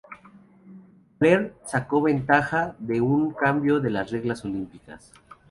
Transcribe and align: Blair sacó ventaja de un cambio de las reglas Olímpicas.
Blair 1.19 1.53
sacó 1.63 2.01
ventaja 2.01 2.75
de 2.79 3.01
un 3.01 3.29
cambio 3.35 3.79
de 3.79 3.91
las 3.91 4.09
reglas 4.09 4.43
Olímpicas. 4.43 5.13